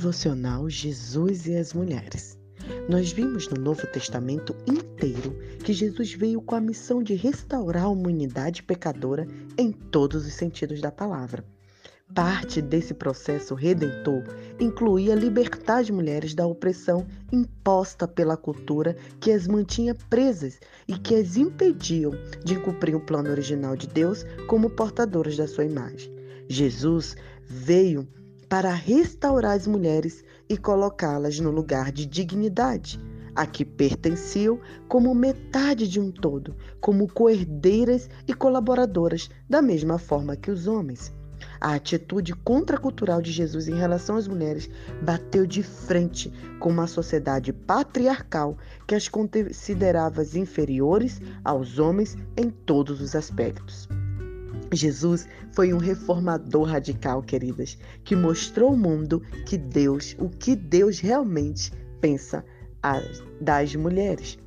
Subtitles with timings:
[0.00, 2.38] Devocional Jesus e as Mulheres.
[2.88, 7.88] Nós vimos no Novo Testamento inteiro que Jesus veio com a missão de restaurar a
[7.88, 9.28] humanidade pecadora
[9.58, 11.44] em todos os sentidos da palavra.
[12.14, 14.24] Parte desse processo redentor
[14.58, 21.14] incluía libertar as mulheres da opressão imposta pela cultura que as mantinha presas e que
[21.14, 26.10] as impediam de cumprir o plano original de Deus como portadoras da sua imagem.
[26.48, 27.14] Jesus
[27.46, 28.08] veio
[28.50, 32.98] para restaurar as mulheres e colocá-las no lugar de dignidade,
[33.32, 40.34] a que pertenciam como metade de um todo, como coerdeiras e colaboradoras, da mesma forma
[40.34, 41.12] que os homens.
[41.60, 44.68] A atitude contracultural de Jesus em relação às mulheres
[45.00, 53.00] bateu de frente com uma sociedade patriarcal que as considerava inferiores aos homens em todos
[53.00, 53.88] os aspectos.
[54.72, 61.00] Jesus foi um reformador radical, queridas, que mostrou ao mundo que Deus, o que Deus
[61.00, 62.44] realmente pensa
[63.40, 64.38] das mulheres.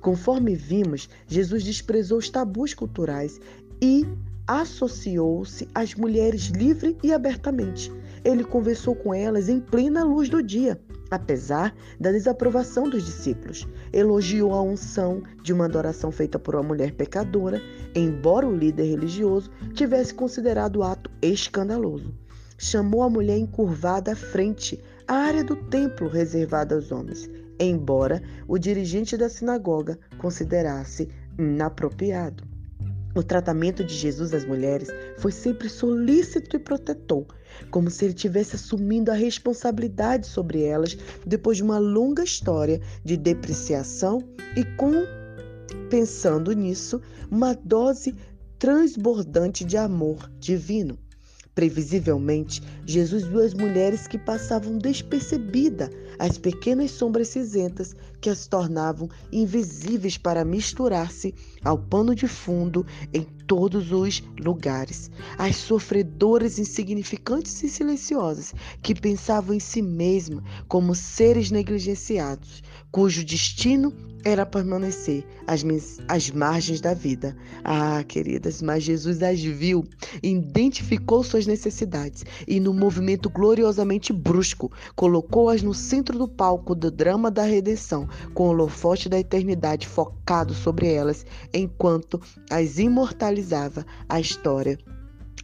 [0.00, 3.40] Conforme vimos, Jesus desprezou os tabus culturais
[3.80, 4.06] e
[4.46, 7.92] associou-se às mulheres livre e abertamente.
[8.24, 10.80] Ele conversou com elas em plena luz do dia
[11.10, 13.66] apesar da desaprovação dos discípulos.
[13.92, 17.60] Elogiou a unção de uma adoração feita por uma mulher pecadora,
[17.94, 22.14] embora o líder religioso tivesse considerado o ato escandaloso.
[22.56, 28.58] Chamou a mulher encurvada à frente, à área do templo reservada aos homens, embora o
[28.58, 32.49] dirigente da sinagoga considerasse inapropriado.
[33.14, 37.26] O tratamento de Jesus às mulheres foi sempre solícito e protetor,
[37.70, 43.16] como se ele tivesse assumindo a responsabilidade sobre elas depois de uma longa história de
[43.16, 44.22] depreciação
[44.56, 44.92] e com,
[45.88, 48.14] pensando nisso, uma dose
[48.58, 50.96] transbordante de amor divino.
[51.52, 59.08] Previsivelmente, Jesus viu as mulheres que passavam despercebida as pequenas sombras cinzentas que as tornavam
[59.32, 65.10] invisíveis para misturar-se ao pano de fundo em todos os lugares.
[65.38, 73.92] As sofredoras insignificantes e silenciosas que pensavam em si mesmas como seres negligenciados, cujo destino
[74.24, 75.64] era permanecer às,
[76.08, 77.36] às margens da vida.
[77.64, 79.84] Ah, queridas, mas Jesus as viu,
[80.22, 87.30] identificou suas necessidades e, no movimento gloriosamente brusco, colocou-as no centro do palco do drama
[87.30, 94.78] da redenção, com o holofote da eternidade focado sobre elas, enquanto as imortalizava a história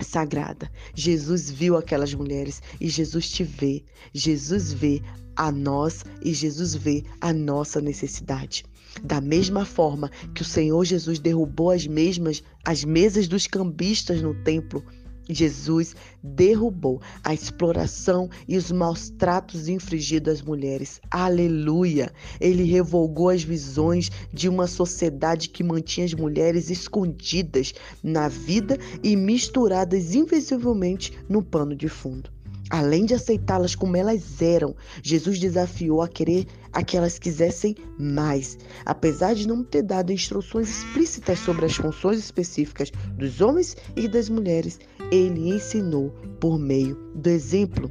[0.00, 0.70] sagrada.
[0.94, 3.84] Jesus viu aquelas mulheres e Jesus te vê.
[4.12, 5.00] Jesus vê
[5.36, 8.64] a nós e Jesus vê a nossa necessidade.
[9.02, 14.34] Da mesma forma que o Senhor Jesus derrubou as mesmas as mesas dos cambistas no
[14.42, 14.84] templo,
[15.28, 21.00] Jesus derrubou a exploração e os maus tratos infligidos às mulheres.
[21.10, 22.12] Aleluia!
[22.40, 29.16] Ele revogou as visões de uma sociedade que mantinha as mulheres escondidas na vida e
[29.16, 32.30] misturadas invisivelmente no pano de fundo.
[32.70, 38.58] Além de aceitá-las como elas eram, Jesus desafiou a querer a que elas quisessem mais.
[38.86, 44.28] Apesar de não ter dado instruções explícitas sobre as funções específicas dos homens e das
[44.28, 44.80] mulheres,
[45.10, 46.10] ele ensinou
[46.40, 47.90] por meio do exemplo.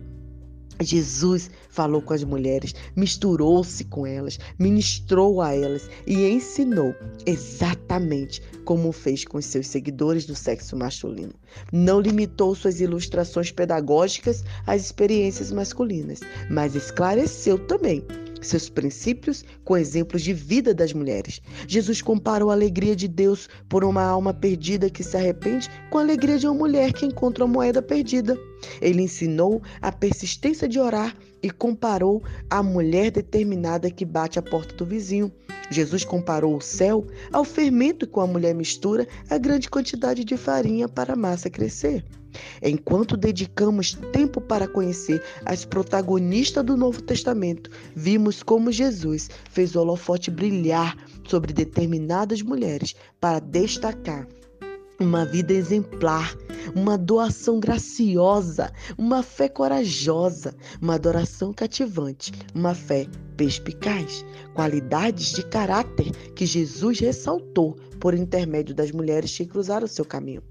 [0.81, 6.93] Jesus falou com as mulheres, misturou-se com elas, ministrou a elas e ensinou
[7.25, 11.33] exatamente como fez com seus seguidores do sexo masculino.
[11.71, 18.03] Não limitou suas ilustrações pedagógicas às experiências masculinas, mas esclareceu também
[18.47, 21.41] seus princípios com exemplos de vida das mulheres.
[21.67, 26.01] Jesus comparou a alegria de Deus por uma alma perdida que se arrepende com a
[26.01, 28.37] alegria de uma mulher que encontra uma moeda perdida.
[28.81, 34.73] Ele ensinou a persistência de orar e comparou a mulher determinada que bate à porta
[34.73, 35.31] do vizinho.
[35.69, 40.87] Jesus comparou o céu ao fermento com a mulher mistura a grande quantidade de farinha
[40.87, 42.03] para a massa crescer.
[42.61, 49.81] Enquanto dedicamos tempo para conhecer as protagonistas do Novo Testamento, vimos como Jesus fez o
[49.81, 50.97] holofote brilhar
[51.27, 54.27] sobre determinadas mulheres para destacar
[54.99, 56.35] uma vida exemplar,
[56.75, 66.11] uma doação graciosa, uma fé corajosa, uma adoração cativante, uma fé perspicaz, qualidades de caráter
[66.35, 70.43] que Jesus ressaltou por intermédio das mulheres que cruzaram seu caminho.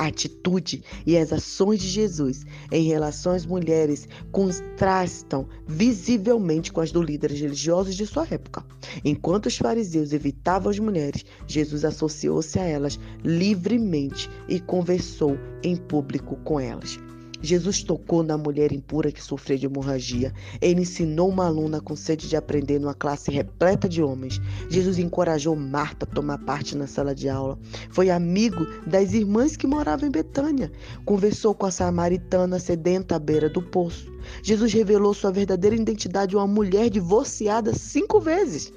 [0.00, 6.90] A atitude e as ações de Jesus em relação às mulheres contrastam visivelmente com as
[6.90, 8.64] dos líderes religiosos de sua época.
[9.04, 16.34] Enquanto os fariseus evitavam as mulheres, Jesus associou-se a elas livremente e conversou em público
[16.44, 16.98] com elas.
[17.42, 20.32] Jesus tocou na mulher impura que sofria de hemorragia.
[20.60, 24.40] Ele ensinou uma aluna com sede de aprender numa classe repleta de homens.
[24.68, 27.58] Jesus encorajou Marta a tomar parte na sala de aula.
[27.90, 30.70] Foi amigo das irmãs que moravam em Betânia.
[31.04, 34.10] Conversou com a samaritana sedenta à beira do poço.
[34.42, 38.72] Jesus revelou sua verdadeira identidade uma mulher divorciada cinco vezes.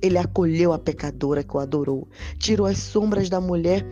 [0.00, 2.06] Ele acolheu a pecadora que o adorou,
[2.38, 3.84] tirou as sombras da mulher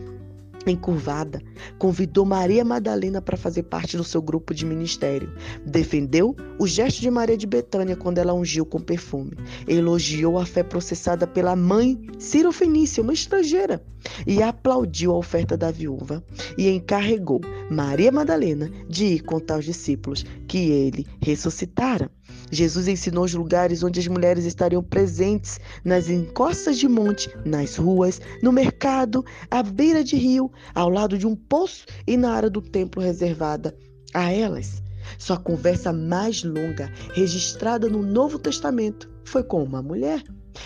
[0.71, 1.41] encurvada,
[1.77, 5.31] convidou Maria Madalena para fazer parte do seu grupo de ministério.
[5.65, 9.33] Defendeu o gesto de Maria de Betânia quando ela ungiu com perfume.
[9.67, 13.81] Elogiou a fé processada pela mãe Ciro Fenícia, uma estrangeira,
[14.25, 16.23] e aplaudiu a oferta da viúva
[16.57, 22.09] e encarregou Maria Madalena de ir contar aos discípulos que ele ressuscitara.
[22.51, 28.21] Jesus ensinou os lugares onde as mulheres estariam presentes, nas encostas de monte, nas ruas,
[28.41, 32.61] no mercado, à beira de rio, ao lado de um poço e na área do
[32.61, 33.75] templo reservada
[34.13, 34.81] a elas.
[35.17, 40.23] Sua conversa mais longa, registrada no Novo Testamento, foi com uma mulher.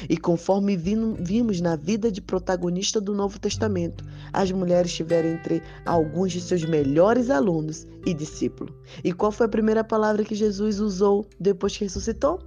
[0.09, 4.03] E conforme vimos na vida de protagonista do Novo Testamento,
[4.33, 8.73] as mulheres tiveram entre alguns de seus melhores alunos e discípulos.
[9.03, 12.39] E qual foi a primeira palavra que Jesus usou depois que ressuscitou?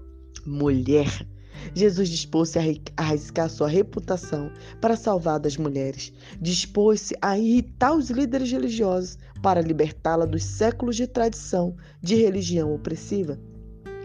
[0.47, 1.27] Mulher.
[1.75, 2.63] Jesus dispôs-se a
[3.03, 4.51] arriscar sua reputação
[4.81, 6.13] para salvar das mulheres.
[6.41, 13.39] Dispôs-se a irritar os líderes religiosos para libertá-la dos séculos de tradição de religião opressiva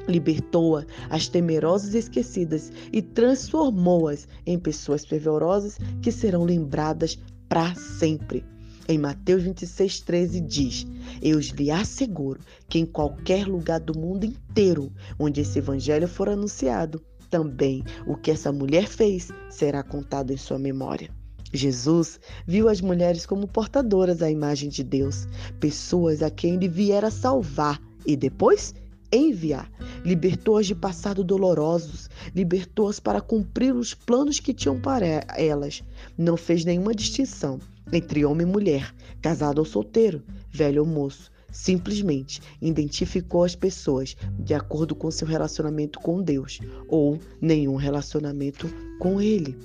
[0.10, 7.18] libertou-a as temerosas esquecidas e transformou-as em pessoas fervorosas que serão lembradas
[7.48, 8.44] para sempre.
[8.88, 10.88] Em Mateus 26, 13 diz:
[11.22, 17.02] Eu lhe asseguro que em qualquer lugar do mundo inteiro onde esse evangelho for anunciado,
[17.30, 21.12] também o que essa mulher fez será contado em sua memória.
[21.54, 25.28] Jesus viu as mulheres como portadoras da imagem de Deus,
[25.60, 28.74] pessoas a quem ele viera salvar e depois
[29.12, 29.70] enviar.
[30.04, 35.84] Libertou-as de passado dolorosos, libertou-as para cumprir os planos que tinham para elas.
[36.18, 37.60] Não fez nenhuma distinção
[37.92, 41.32] entre homem e mulher, casado ou solteiro, velho ou moço.
[41.52, 48.70] Simplesmente identificou as pessoas de acordo com seu relacionamento com Deus ou nenhum relacionamento
[49.00, 49.58] com Ele.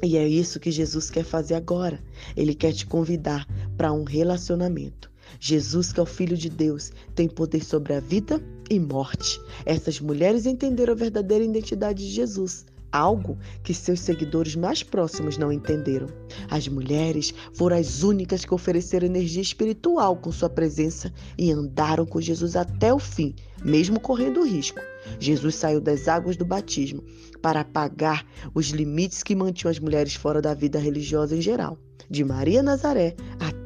[0.00, 2.00] E é isso que Jesus quer fazer agora.
[2.36, 3.46] Ele quer te convidar
[3.76, 5.10] para um relacionamento.
[5.40, 9.40] Jesus, que é o Filho de Deus, tem poder sobre a vida e morte.
[9.64, 15.52] Essas mulheres entenderam a verdadeira identidade de Jesus, algo que seus seguidores mais próximos não
[15.52, 16.08] entenderam.
[16.50, 22.20] As mulheres foram as únicas que ofereceram energia espiritual com sua presença e andaram com
[22.20, 24.80] Jesus até o fim, mesmo correndo risco.
[25.18, 27.02] Jesus saiu das águas do batismo
[27.40, 31.78] para apagar os limites que mantinham as mulheres fora da vida religiosa em geral.
[32.10, 33.14] De Maria Nazaré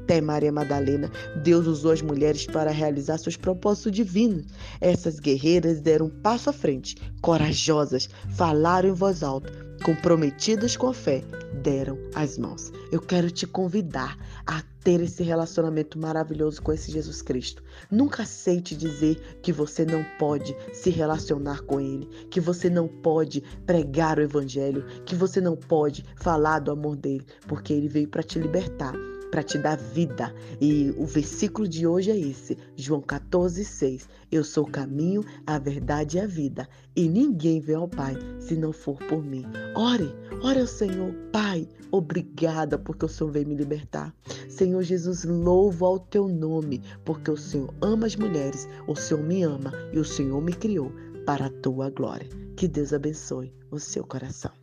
[0.02, 1.10] até Maria Madalena,
[1.43, 4.46] Deus usou as mulheres para realizar seus propósitos divinos.
[4.81, 9.50] Essas guerreiras deram um passo à frente, corajosas, falaram em voz alta,
[9.84, 11.22] comprometidas com a fé,
[11.62, 12.72] deram as mãos.
[12.90, 14.16] Eu quero te convidar
[14.46, 17.62] a ter esse relacionamento maravilhoso com esse Jesus Cristo.
[17.88, 23.40] Nunca aceite dizer que você não pode se relacionar com Ele, que você não pode
[23.64, 28.25] pregar o Evangelho, que você não pode falar do amor dele, porque Ele veio para
[28.25, 28.94] te libertar
[29.32, 30.32] para te dar vida.
[30.61, 34.09] E o versículo de hoje é esse, João 14, 6.
[34.30, 38.54] Eu sou o caminho, a verdade e a vida, e ninguém vem ao Pai se
[38.54, 39.45] não for por mim.
[39.75, 44.14] Ore, ore ao Senhor, Pai, obrigada porque o Senhor veio me libertar.
[44.49, 49.42] Senhor Jesus, louvo ao teu nome, porque o Senhor ama as mulheres, o Senhor me
[49.42, 50.92] ama e o Senhor me criou
[51.25, 52.28] para a tua glória.
[52.54, 54.62] Que Deus abençoe o seu coração.